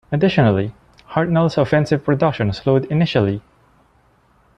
Additionally, 0.11 0.73
Hartnell's 1.11 1.59
offensive 1.59 2.03
production 2.03 2.51
slowed 2.53 2.85
initially. 2.85 3.43